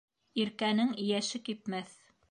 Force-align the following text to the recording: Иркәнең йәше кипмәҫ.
Иркәнең 0.43 0.91
йәше 1.05 1.45
кипмәҫ. 1.51 1.99